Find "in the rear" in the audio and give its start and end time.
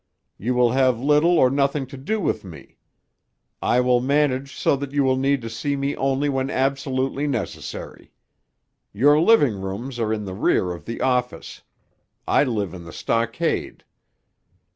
10.11-10.71